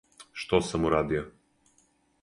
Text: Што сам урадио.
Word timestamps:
Што 0.43 0.61
сам 0.69 0.89
урадио. 0.89 1.23